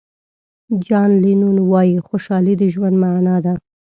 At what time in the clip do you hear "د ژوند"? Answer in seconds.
2.57-2.95